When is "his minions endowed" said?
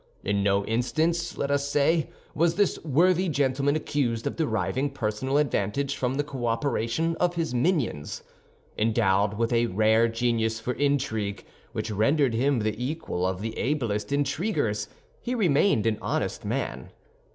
7.35-9.35